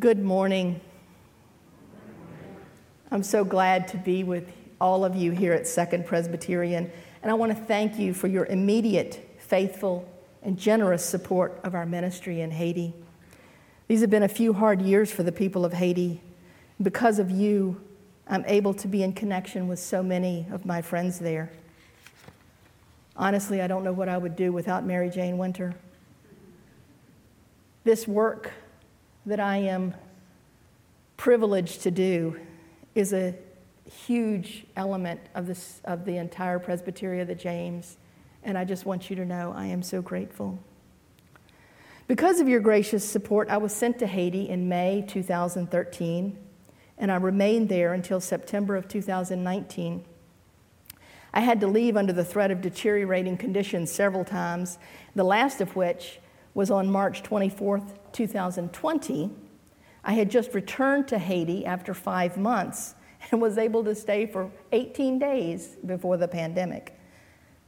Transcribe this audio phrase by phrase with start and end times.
[0.00, 0.80] Good morning.
[3.10, 4.50] I'm so glad to be with
[4.80, 6.90] all of you here at Second Presbyterian,
[7.22, 10.08] and I want to thank you for your immediate, faithful,
[10.42, 12.94] and generous support of our ministry in Haiti.
[13.88, 16.22] These have been a few hard years for the people of Haiti.
[16.80, 17.78] Because of you,
[18.26, 21.52] I'm able to be in connection with so many of my friends there.
[23.16, 25.74] Honestly, I don't know what I would do without Mary Jane Winter.
[27.84, 28.52] This work
[29.30, 29.94] that I am
[31.16, 32.40] privileged to do
[32.96, 33.36] is a
[33.88, 37.96] huge element of, this, of the entire Presbytery of the James,
[38.42, 40.58] and I just want you to know I am so grateful.
[42.08, 46.36] Because of your gracious support, I was sent to Haiti in May 2013,
[46.98, 50.04] and I remained there until September of 2019.
[51.32, 54.76] I had to leave under the threat of deteriorating conditions several times,
[55.14, 56.18] the last of which
[56.54, 59.30] was on March 24th, 2020.
[60.02, 62.94] I had just returned to Haiti after five months
[63.30, 66.98] and was able to stay for 18 days before the pandemic.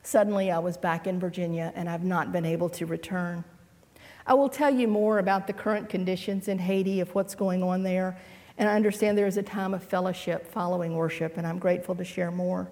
[0.02, 3.44] Suddenly, I was back in Virginia and I've not been able to return.
[4.26, 7.82] I will tell you more about the current conditions in Haiti, of what's going on
[7.82, 8.16] there,
[8.56, 12.04] and I understand there is a time of fellowship following worship, and I'm grateful to
[12.04, 12.70] share more.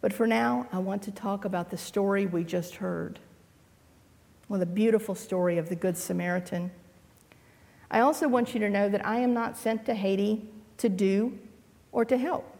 [0.00, 3.18] But for now, I want to talk about the story we just heard.
[4.48, 6.70] Well, the beautiful story of the Good Samaritan.
[7.90, 11.36] I also want you to know that I am not sent to Haiti to do
[11.90, 12.56] or to help.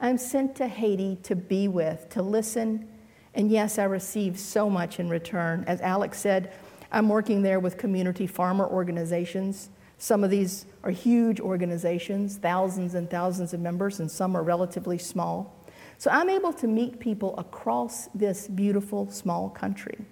[0.00, 2.88] I'm sent to Haiti to be with, to listen,
[3.32, 5.62] and yes, I receive so much in return.
[5.68, 6.52] As Alex said,
[6.90, 9.70] I'm working there with community farmer organizations.
[9.98, 14.98] Some of these are huge organizations, thousands and thousands of members, and some are relatively
[14.98, 15.54] small.
[15.98, 20.04] So I'm able to meet people across this beautiful small country.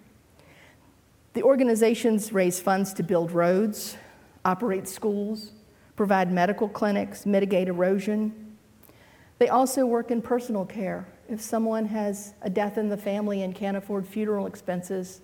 [1.34, 3.96] The organizations raise funds to build roads,
[4.44, 5.50] operate schools,
[5.96, 8.56] provide medical clinics, mitigate erosion.
[9.38, 11.06] They also work in personal care.
[11.28, 15.20] If someone has a death in the family and can't afford funeral expenses,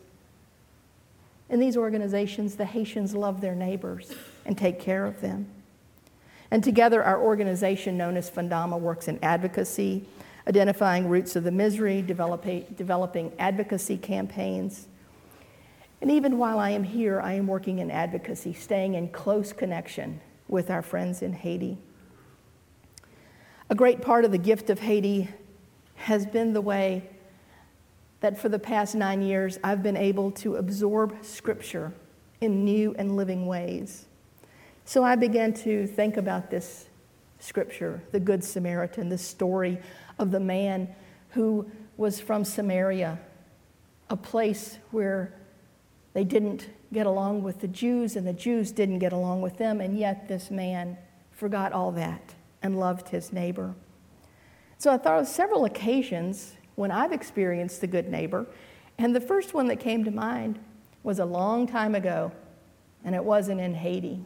[1.49, 4.12] in these organizations, the Haitians love their neighbors
[4.44, 5.47] and take care of them.
[6.50, 10.04] And together, our organization, known as Fundama, works in advocacy,
[10.49, 14.88] identifying roots of the misery, developing, developing advocacy campaigns,
[16.00, 20.21] and even while I am here, I am working in advocacy, staying in close connection
[20.49, 21.78] with our friends in Haiti.
[23.69, 25.28] A great part of the gift of Haiti
[25.97, 27.09] has been the way
[28.21, 31.93] that for the past nine years I've been able to absorb Scripture
[32.41, 34.06] in new and living ways.
[34.84, 36.87] So I began to think about this
[37.38, 39.78] Scripture, the Good Samaritan, this story
[40.19, 40.88] of the man
[41.31, 43.19] who was from Samaria,
[44.09, 45.32] a place where
[46.12, 49.81] they didn't get along with the Jews, and the Jews didn't get along with them,
[49.81, 50.98] and yet this man
[51.31, 53.75] forgot all that and loved his neighbor.
[54.78, 58.47] So I thought of several occasions when I've experienced the good neighbor,
[58.99, 60.59] and the first one that came to mind
[61.03, 62.32] was a long time ago,
[63.04, 64.22] and it wasn't in Haiti.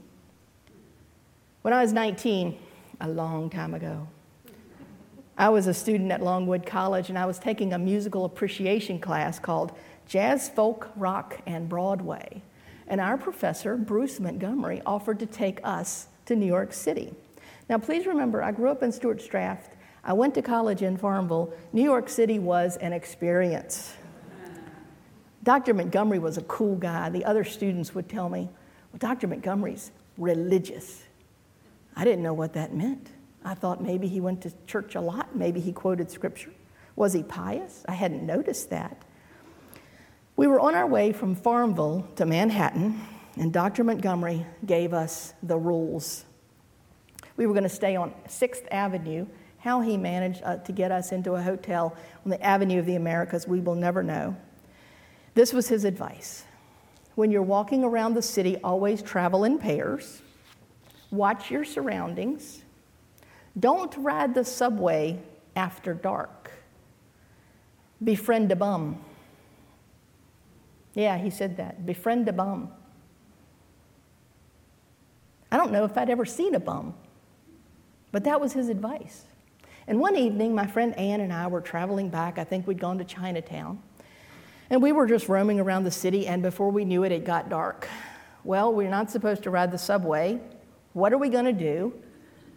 [1.63, 2.59] When I was 19,
[3.01, 4.09] a long time ago,
[5.37, 9.39] I was a student at Longwood College, and I was taking a musical appreciation class
[9.39, 9.73] called
[10.07, 12.43] jazz, folk, rock, and Broadway.
[12.87, 17.15] And our professor, Bruce Montgomery, offered to take us to New York City.
[17.69, 19.73] Now, please remember, I grew up in Stuarts Draft.
[20.03, 21.53] I went to college in Farmville.
[21.73, 23.95] New York City was an experience.
[25.43, 25.75] Dr.
[25.75, 27.11] Montgomery was a cool guy.
[27.11, 28.49] The other students would tell me,
[28.93, 29.29] well, Dr.
[29.29, 31.03] Montgomery's religious.
[31.97, 33.11] I didn't know what that meant.
[33.45, 36.51] I thought maybe he went to church a lot, maybe he quoted scripture.
[36.97, 37.85] Was he pious?
[37.87, 39.05] I hadn't noticed that.
[40.37, 43.01] We were on our way from Farmville to Manhattan,
[43.37, 43.85] and Dr.
[43.85, 46.25] Montgomery gave us the rules.
[47.37, 49.27] We were going to stay on 6th Avenue.
[49.59, 52.97] How he managed uh, to get us into a hotel on the Avenue of the
[52.97, 54.37] Americas, we will never know.
[55.35, 56.45] This was his advice.
[57.15, 60.21] When you're walking around the city, always travel in pairs.
[61.13, 62.63] Watch your surroundings.
[63.59, 65.21] Don't ride the subway
[65.55, 66.51] after dark.
[68.03, 69.01] Befriend a bum.
[70.95, 71.85] Yeah, he said that.
[71.85, 72.71] Befriend a bum.
[75.51, 76.95] I don't know if I'd ever seen a bum,
[78.11, 79.25] but that was his advice.
[79.87, 82.39] And one evening, my friend Ann and I were traveling back.
[82.39, 83.81] I think we'd gone to Chinatown.
[84.71, 87.51] And we were just roaming around the city, and before we knew it, it got
[87.51, 87.87] dark.
[88.45, 90.41] Well, we're not supposed to ride the subway.
[90.95, 91.93] What are we going to do?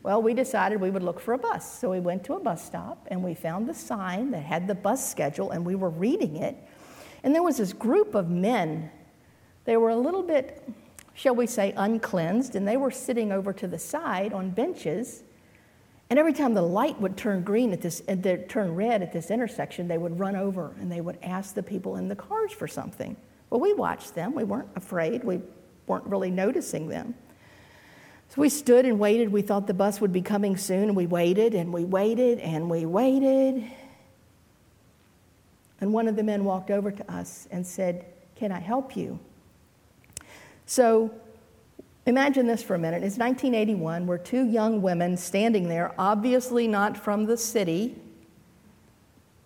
[0.04, 1.80] Well, we decided we would look for a bus.
[1.80, 4.76] So we went to a bus stop and we found the sign that had the
[4.76, 6.56] bus schedule, and we were reading it.
[7.24, 8.92] And there was this group of men.
[9.66, 10.64] They were a little bit
[11.18, 15.24] shall we say, uncleansed, and they were sitting over to the side on benches.
[16.12, 19.32] And every time the light would turn green at this, and turn red at this
[19.32, 22.68] intersection, they would run over and they would ask the people in the cars for
[22.68, 23.18] something.
[23.50, 24.36] Well, we watched them.
[24.36, 25.24] We weren't afraid.
[25.24, 25.42] We
[25.88, 27.16] weren't really noticing them.
[28.30, 29.32] So we stood and waited.
[29.32, 32.70] We thought the bus would be coming soon, and we waited and we waited and
[32.70, 33.64] we waited.
[35.80, 39.20] And one of the men walked over to us and said, Can I help you?
[40.66, 41.12] So
[42.06, 43.04] imagine this for a minute.
[43.04, 44.08] It's 1981.
[44.08, 47.96] We're two young women standing there, obviously not from the city.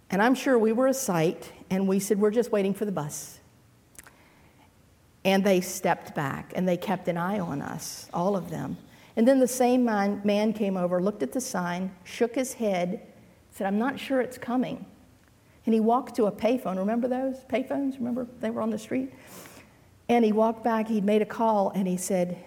[0.10, 2.92] And I'm sure we were a sight, and we said, We're just waiting for the
[2.92, 3.40] bus.
[5.24, 8.78] And they stepped back and they kept an eye on us, all of them.
[9.16, 13.06] And then the same man, came over, looked at the sign, shook his head,
[13.52, 14.86] said, I'm not sure it's coming.
[15.66, 16.78] And he walked to a payphone.
[16.78, 17.96] Remember those payphones?
[17.96, 19.14] Remember they were on the street?
[20.10, 22.38] And he walked back, he'd made a call, and he said,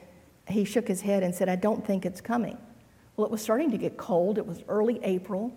[0.48, 2.58] he shook his head and said, I don't think it's coming.
[3.16, 4.38] Well, it was starting to get cold.
[4.38, 5.52] It was early April.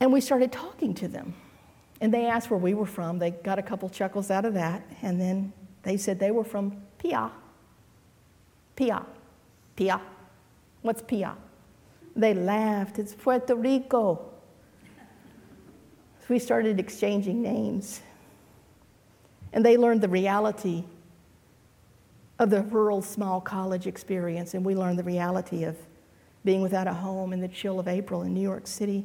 [0.00, 1.34] And we started talking to them.
[2.00, 3.18] And they asked where we were from.
[3.18, 4.82] They got a couple chuckles out of that.
[5.00, 5.52] And then
[5.84, 7.30] they said they were from Pia.
[8.74, 9.06] Pia.
[9.76, 10.00] Pia.
[10.82, 11.36] What's Pia?
[12.16, 12.98] They laughed.
[12.98, 14.31] It's Puerto Rico.
[16.22, 18.00] So we started exchanging names.
[19.52, 20.84] And they learned the reality
[22.38, 25.76] of the rural small college experience, and we learned the reality of
[26.44, 29.04] being without a home in the chill of April in New York City.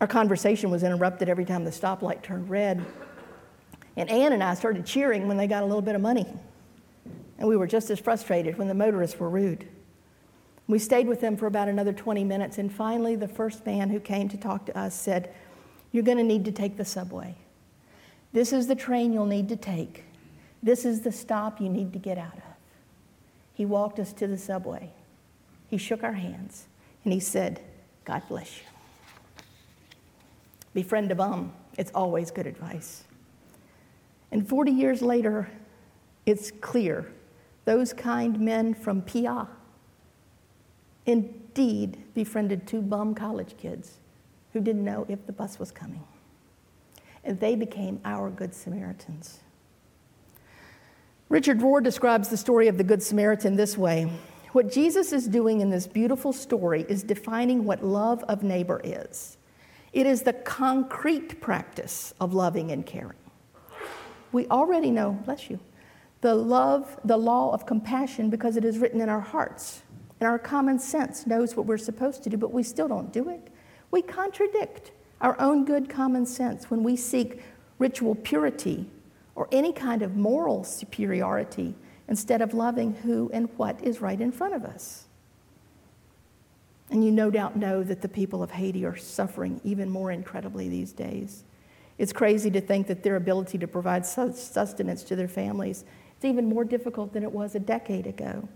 [0.00, 2.84] Our conversation was interrupted every time the stoplight turned red.
[3.96, 6.26] And Ann and I started cheering when they got a little bit of money.
[7.38, 9.68] And we were just as frustrated when the motorists were rude.
[10.66, 14.00] We stayed with them for about another 20 minutes, and finally, the first man who
[14.00, 15.34] came to talk to us said,
[15.92, 17.36] You're going to need to take the subway.
[18.32, 20.04] This is the train you'll need to take.
[20.62, 22.42] This is the stop you need to get out of.
[23.52, 24.90] He walked us to the subway.
[25.68, 26.66] He shook our hands
[27.04, 27.60] and he said,
[28.04, 28.64] God bless you.
[30.72, 31.52] Befriend a bum.
[31.78, 33.04] It's always good advice.
[34.32, 35.48] And 40 years later,
[36.26, 37.12] it's clear
[37.64, 39.46] those kind men from Pia
[41.06, 43.98] indeed befriended two bum college kids
[44.52, 46.04] who didn't know if the bus was coming
[47.24, 49.40] and they became our Good Samaritans.
[51.28, 54.10] Richard Rohr describes the story of the Good Samaritan this way
[54.52, 59.36] What Jesus is doing in this beautiful story is defining what love of neighbor is.
[59.92, 63.18] It is the concrete practice of loving and caring.
[64.32, 65.60] We already know, bless you,
[66.20, 69.82] the love, the law of compassion because it is written in our hearts.
[70.20, 73.28] And our common sense knows what we're supposed to do, but we still don't do
[73.28, 73.48] it.
[73.90, 77.40] We contradict our own good common sense when we seek
[77.78, 78.86] ritual purity
[79.34, 81.74] or any kind of moral superiority
[82.08, 85.06] instead of loving who and what is right in front of us.
[86.90, 90.68] And you no doubt know that the people of Haiti are suffering even more incredibly
[90.68, 91.44] these days.
[91.96, 95.84] It's crazy to think that their ability to provide sustenance to their families
[96.18, 98.48] is even more difficult than it was a decade ago.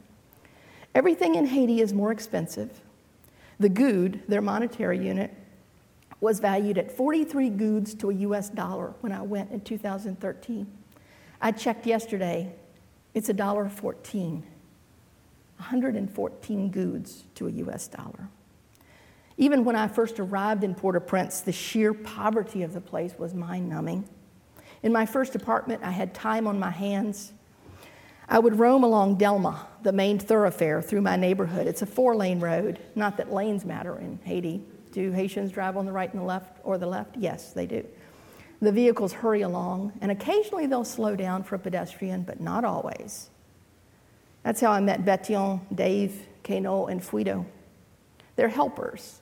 [0.99, 2.81] Everything in Haiti is more expensive.
[3.61, 5.33] The goud, their monetary unit,
[6.21, 10.67] was valued at 43 gourdes to a US dollar when I went in 2013.
[11.41, 12.53] I checked yesterday,
[13.15, 14.43] it's a dollar 14.
[15.59, 18.29] 114 gourdes to a US dollar.
[19.37, 23.15] Even when I first arrived in Port au Prince, the sheer poverty of the place
[23.17, 24.09] was mind numbing.
[24.83, 27.35] In my first apartment, I had time on my hands.
[28.29, 31.67] I would roam along Delmas, the main thoroughfare, through my neighborhood.
[31.67, 34.63] It's a four lane road, not that lanes matter in Haiti.
[34.93, 37.17] Do Haitians drive on the right and the left or the left?
[37.17, 37.87] Yes, they do.
[38.61, 43.31] The vehicles hurry along, and occasionally they'll slow down for a pedestrian, but not always.
[44.43, 47.47] That's how I met Betion, Dave, Kano, and Fuido.
[48.37, 49.21] They're helpers.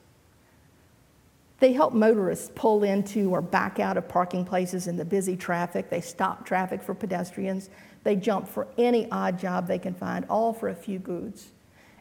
[1.59, 5.89] They help motorists pull into or back out of parking places in the busy traffic.
[5.89, 7.69] They stop traffic for pedestrians.
[8.03, 11.47] They jump for any odd job they can find, all for a few gourdes.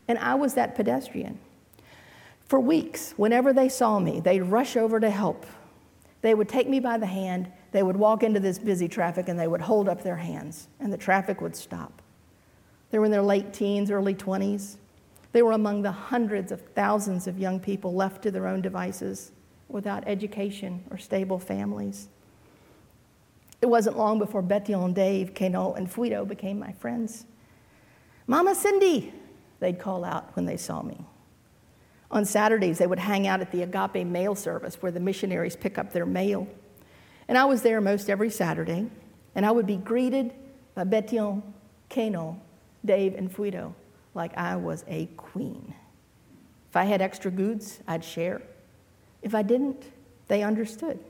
[0.09, 1.39] And I was that pedestrian.
[2.47, 5.47] For weeks, whenever they saw me, they'd rush over to help.
[6.21, 9.39] They would take me by the hand, they would walk into this busy traffic, and
[9.39, 12.03] they would hold up their hands, and the traffic would stop.
[12.91, 14.77] They were in their late teens, early 20s.
[15.33, 19.33] They were among the hundreds of thousands of young people left to their own devices
[19.69, 22.09] without education or stable families.
[23.61, 27.25] It wasn't long before Betion, Dave, Kano, and Fuido became my friends.
[28.27, 29.13] Mama Cindy,
[29.61, 31.05] they'd call out when they saw me.
[32.11, 35.79] On Saturdays, they would hang out at the Agape mail service where the missionaries pick
[35.79, 36.47] up their mail.
[37.29, 38.89] And I was there most every Saturday,
[39.35, 40.33] and I would be greeted
[40.75, 41.43] by Betion,
[41.91, 42.41] Kano,
[42.85, 43.75] Dave, and Fuido
[44.15, 45.75] like I was a queen.
[46.71, 48.43] If I had extra gourdes, I'd share.
[49.27, 49.83] If I didn't,
[50.29, 51.01] they understood.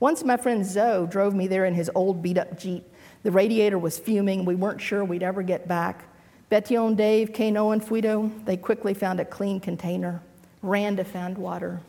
[0.00, 2.84] Once my friend Zoe drove me there in his old beat up Jeep.
[3.22, 4.44] The radiator was fuming.
[4.44, 6.04] We weren't sure we'd ever get back.
[6.52, 10.20] Betion, Dave, Kano, and Fuido, they quickly found a clean container,
[10.60, 11.80] ran to find water,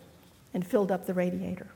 [0.53, 1.67] and filled up the radiator.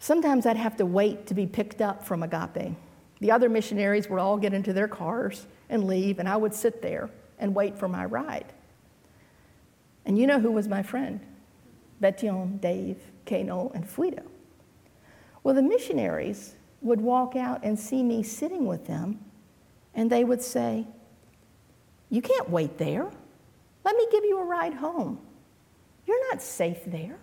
[0.00, 2.74] Sometimes I'd have to wait to be picked up from Agape.
[3.20, 6.82] The other missionaries would all get into their cars and leave, and I would sit
[6.82, 8.52] there and wait for my ride.
[10.08, 11.20] And you know who was my friend?
[12.02, 12.96] Betion, Dave,
[13.26, 14.22] Kano, and Fuido.
[15.44, 19.20] Well, the missionaries would walk out and see me sitting with them,
[19.94, 20.86] and they would say,
[22.08, 23.10] You can't wait there.
[23.84, 25.20] Let me give you a ride home.
[26.06, 27.18] You're not safe there.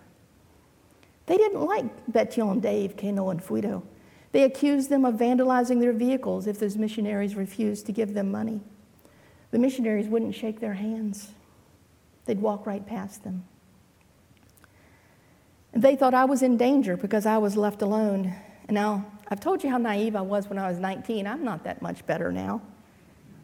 [1.26, 3.82] They didn't like Betion, Dave, Kano, and Fuido.
[4.30, 8.60] They accused them of vandalizing their vehicles if those missionaries refused to give them money.
[9.50, 11.32] The missionaries wouldn't shake their hands,
[12.26, 13.44] they'd walk right past them.
[15.72, 18.34] And they thought I was in danger because I was left alone.
[18.66, 21.26] And now, I've told you how naive I was when I was 19.
[21.26, 22.62] I'm not that much better now.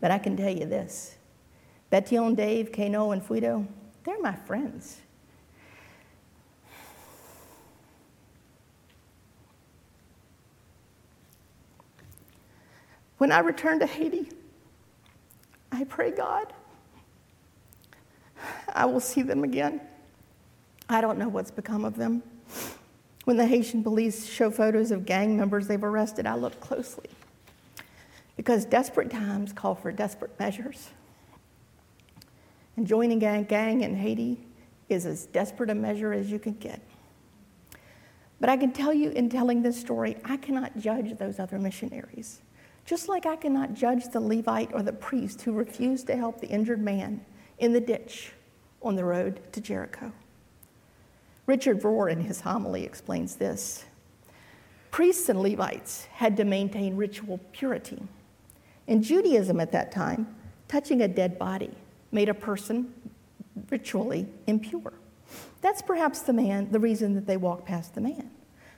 [0.00, 1.16] But I can tell you this
[1.90, 3.66] Betion, Dave, Kano, and Fuido,
[4.04, 5.00] they're my friends.
[13.18, 14.28] When I return to Haiti,
[15.70, 16.52] I pray, God,
[18.72, 19.80] I will see them again.
[20.88, 22.22] I don't know what's become of them.
[23.24, 27.08] When the Haitian police show photos of gang members they've arrested, I look closely
[28.36, 30.90] because desperate times call for desperate measures.
[32.76, 34.44] And joining a gang in Haiti
[34.88, 36.80] is as desperate a measure as you can get.
[38.40, 42.40] But I can tell you in telling this story, I cannot judge those other missionaries.
[42.84, 46.48] Just like I cannot judge the Levite or the priest who refused to help the
[46.48, 47.24] injured man
[47.58, 48.32] in the ditch
[48.82, 50.12] on the road to Jericho.
[51.46, 53.84] Richard Rohr, in his homily, explains this.
[54.90, 58.02] Priests and Levites had to maintain ritual purity.
[58.86, 60.34] In Judaism at that time,
[60.68, 61.74] touching a dead body
[62.10, 62.92] made a person
[63.70, 64.92] ritually impure.
[65.60, 68.30] That's perhaps the man, the reason that they walk past the man.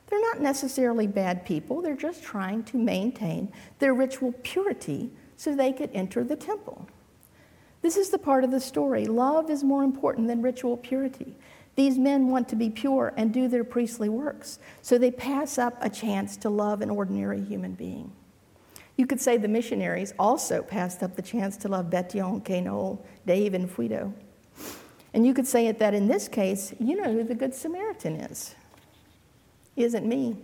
[0.07, 5.73] They're not necessarily bad people, they're just trying to maintain their ritual purity so they
[5.73, 6.87] could enter the temple.
[7.85, 9.05] This is the part of the story.
[9.05, 11.37] Love is more important than ritual purity.
[11.77, 15.77] These men want to be pure and do their priestly works, so they pass up
[15.83, 18.11] a chance to love an ordinary human being.
[18.97, 23.53] You could say the missionaries also passed up the chance to love Betion, Kano, Dave,
[23.53, 24.15] and Fuido.
[25.13, 28.17] And you could say it that in this case, you know who the Good Samaritan
[28.17, 28.55] is
[29.77, 30.39] isn't me.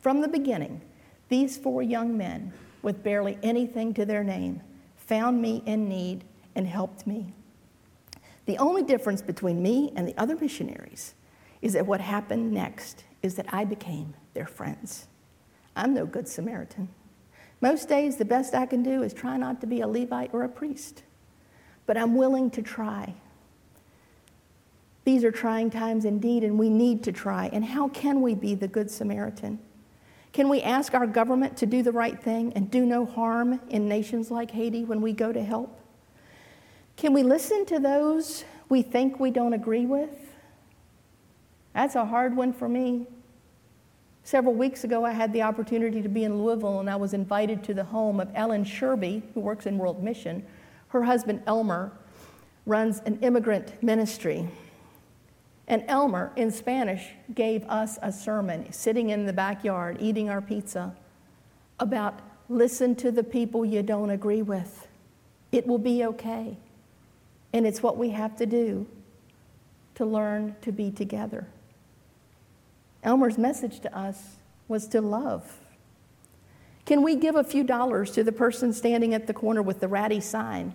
[0.00, 0.80] From the beginning,
[1.28, 4.62] these four young men, with barely anything to their name,
[5.08, 6.22] found me in need
[6.54, 7.32] and helped me.
[8.46, 11.14] The only difference between me and the other missionaries
[11.60, 15.08] is that what happened next is that I became their friends.
[15.74, 16.88] I'm no good Samaritan.
[17.60, 20.44] Most days, the best I can do is try not to be a Levite or
[20.44, 21.02] a priest,
[21.86, 23.14] but I'm willing to try
[25.08, 27.48] these are trying times indeed, and we need to try.
[27.50, 29.58] And how can we be the Good Samaritan?
[30.32, 33.88] Can we ask our government to do the right thing and do no harm in
[33.88, 35.80] nations like Haiti when we go to help?
[36.96, 40.10] Can we listen to those we think we don't agree with?
[41.74, 43.06] That's a hard one for me.
[44.24, 47.64] Several weeks ago, I had the opportunity to be in Louisville, and I was invited
[47.64, 50.44] to the home of Ellen Sherby, who works in World Mission.
[50.88, 51.92] Her husband, Elmer,
[52.66, 54.46] runs an immigrant ministry.
[55.68, 60.96] And Elmer, in Spanish, gave us a sermon sitting in the backyard eating our pizza
[61.78, 64.88] about listen to the people you don't agree with.
[65.52, 66.56] It will be okay.
[67.52, 68.86] And it's what we have to do
[69.94, 71.46] to learn to be together.
[73.02, 74.36] Elmer's message to us
[74.68, 75.58] was to love.
[76.86, 79.88] Can we give a few dollars to the person standing at the corner with the
[79.88, 80.74] ratty sign?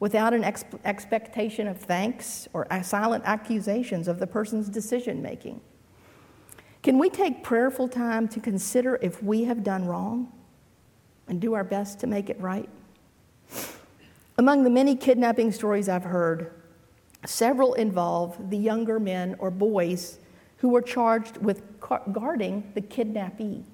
[0.00, 5.60] Without an ex- expectation of thanks or silent accusations of the person's decision making?
[6.82, 10.32] Can we take prayerful time to consider if we have done wrong
[11.28, 12.68] and do our best to make it right?
[14.38, 16.50] Among the many kidnapping stories I've heard,
[17.26, 20.18] several involve the younger men or boys
[20.56, 21.62] who were charged with
[22.12, 23.64] guarding the kidnappee.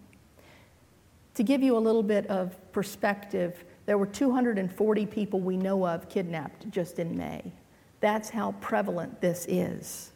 [1.35, 6.09] To give you a little bit of perspective, there were 240 people we know of
[6.09, 7.53] kidnapped just in May.
[8.01, 10.11] That's how prevalent this is.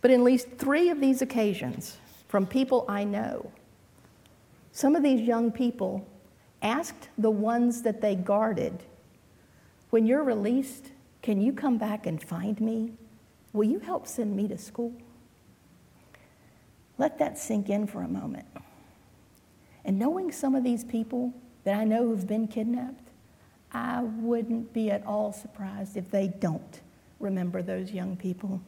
[0.00, 1.96] But in at least three of these occasions,
[2.28, 3.50] from people I know,
[4.72, 6.06] some of these young people
[6.60, 8.82] asked the ones that they guarded,
[9.90, 10.90] When you're released,
[11.22, 12.92] can you come back and find me?
[13.52, 14.92] Will you help send me to school?
[16.98, 18.46] Let that sink in for a moment.
[19.84, 21.32] And knowing some of these people
[21.64, 23.08] that I know who've been kidnapped,
[23.72, 26.80] I wouldn't be at all surprised if they don't
[27.20, 28.60] remember those young people.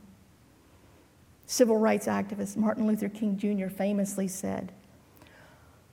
[1.47, 3.69] Civil rights activist Martin Luther King Jr.
[3.69, 4.73] famously said,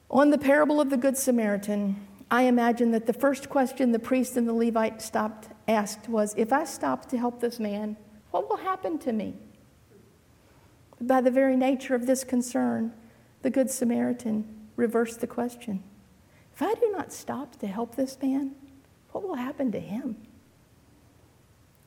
[0.09, 4.37] On the parable of the Good Samaritan, I imagine that the first question the priest
[4.37, 7.97] and the Levite stopped asked was, If I stop to help this man,
[8.31, 9.35] what will happen to me?
[11.01, 12.93] By the very nature of this concern,
[13.41, 14.45] the Good Samaritan
[14.77, 15.83] reversed the question.
[16.61, 18.51] If I do not stop to help this man,
[19.13, 20.15] what will happen to him?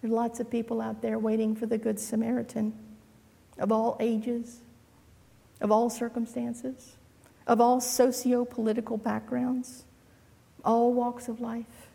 [0.02, 2.72] There are lots of people out there waiting for the Good Samaritan
[3.56, 4.62] of all ages,
[5.60, 6.96] of all circumstances,
[7.46, 9.84] of all socio political backgrounds,
[10.64, 11.86] all walks of life.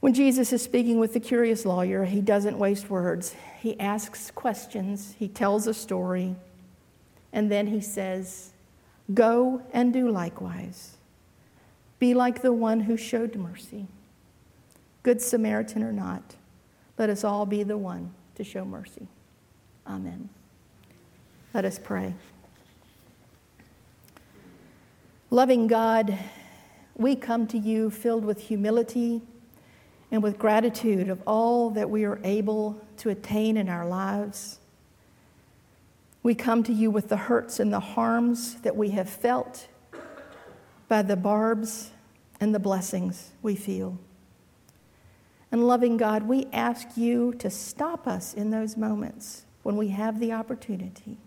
[0.00, 3.36] When Jesus is speaking with the curious lawyer, he doesn't waste words.
[3.60, 6.34] He asks questions, he tells a story,
[7.32, 8.53] and then he says,
[9.12, 10.96] Go and do likewise.
[11.98, 13.86] Be like the one who showed mercy.
[15.02, 16.36] Good Samaritan or not,
[16.96, 19.06] let us all be the one to show mercy.
[19.86, 20.30] Amen.
[21.52, 22.14] Let us pray.
[25.30, 26.16] Loving God,
[26.96, 29.20] we come to you filled with humility
[30.10, 34.58] and with gratitude of all that we are able to attain in our lives.
[36.24, 39.68] We come to you with the hurts and the harms that we have felt
[40.88, 41.90] by the barbs
[42.40, 43.98] and the blessings we feel.
[45.52, 50.18] And loving God, we ask you to stop us in those moments when we have
[50.18, 51.18] the opportunity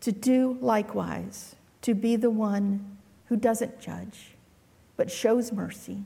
[0.00, 4.34] to do likewise, to be the one who doesn't judge,
[4.96, 6.04] but shows mercy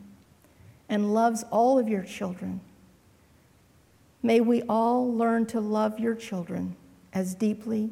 [0.89, 2.61] and loves all of your children.
[4.21, 6.75] May we all learn to love your children
[7.13, 7.91] as deeply,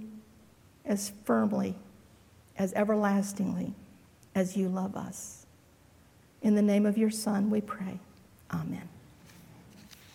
[0.84, 1.74] as firmly,
[2.58, 3.74] as everlastingly
[4.34, 5.46] as you love us.
[6.42, 7.98] In the name of your Son, we pray.
[8.52, 8.88] Amen.